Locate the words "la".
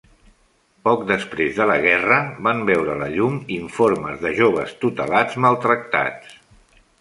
1.71-1.75, 3.03-3.11